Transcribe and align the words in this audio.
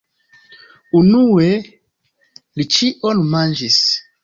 Unue, 0.99 1.51
li 2.61 2.69
ĉion 2.79 3.25
manĝis. 3.37 3.81